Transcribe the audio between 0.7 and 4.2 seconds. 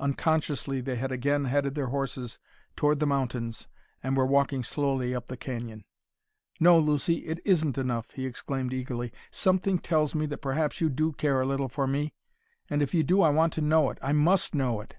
they had again headed their horses toward the mountains and